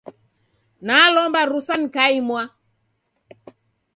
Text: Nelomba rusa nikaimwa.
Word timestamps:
Nelomba 0.85 1.41
rusa 1.49 1.73
nikaimwa. 1.79 2.41